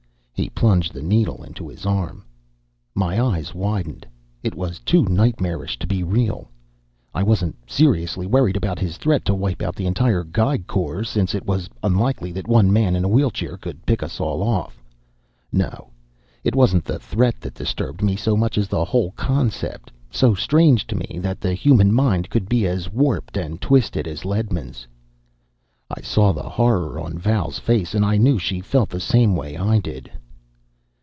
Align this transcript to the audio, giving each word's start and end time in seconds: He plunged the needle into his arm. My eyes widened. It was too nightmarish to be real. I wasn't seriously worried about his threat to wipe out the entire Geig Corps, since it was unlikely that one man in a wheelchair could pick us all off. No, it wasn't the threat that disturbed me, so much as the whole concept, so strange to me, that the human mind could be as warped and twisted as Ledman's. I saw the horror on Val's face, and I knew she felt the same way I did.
He 0.33 0.49
plunged 0.49 0.91
the 0.93 1.03
needle 1.03 1.43
into 1.43 1.67
his 1.67 1.85
arm. 1.85 2.23
My 2.95 3.21
eyes 3.23 3.53
widened. 3.53 4.07
It 4.41 4.55
was 4.55 4.79
too 4.79 5.05
nightmarish 5.05 5.77
to 5.77 5.85
be 5.85 6.01
real. 6.03 6.49
I 7.13 7.21
wasn't 7.21 7.55
seriously 7.69 8.25
worried 8.25 8.57
about 8.57 8.79
his 8.79 8.97
threat 8.97 9.23
to 9.25 9.35
wipe 9.35 9.61
out 9.61 9.75
the 9.75 9.85
entire 9.85 10.23
Geig 10.23 10.65
Corps, 10.65 11.03
since 11.03 11.35
it 11.35 11.45
was 11.45 11.69
unlikely 11.83 12.31
that 12.31 12.47
one 12.47 12.73
man 12.73 12.95
in 12.95 13.03
a 13.03 13.07
wheelchair 13.07 13.55
could 13.55 13.85
pick 13.85 14.01
us 14.01 14.19
all 14.19 14.41
off. 14.41 14.83
No, 15.51 15.91
it 16.43 16.55
wasn't 16.55 16.85
the 16.85 16.97
threat 16.97 17.39
that 17.41 17.53
disturbed 17.53 18.01
me, 18.01 18.15
so 18.15 18.35
much 18.35 18.57
as 18.57 18.67
the 18.67 18.83
whole 18.83 19.11
concept, 19.11 19.91
so 20.09 20.33
strange 20.33 20.87
to 20.87 20.95
me, 20.95 21.19
that 21.21 21.39
the 21.39 21.53
human 21.53 21.93
mind 21.93 22.31
could 22.31 22.49
be 22.49 22.65
as 22.65 22.91
warped 22.91 23.37
and 23.37 23.61
twisted 23.61 24.07
as 24.07 24.25
Ledman's. 24.25 24.87
I 25.91 26.01
saw 26.01 26.31
the 26.33 26.41
horror 26.49 26.99
on 26.99 27.15
Val's 27.19 27.59
face, 27.59 27.93
and 27.93 28.03
I 28.03 28.17
knew 28.17 28.39
she 28.39 28.59
felt 28.59 28.89
the 28.89 28.99
same 28.99 29.35
way 29.35 29.55
I 29.55 29.77
did. 29.77 30.09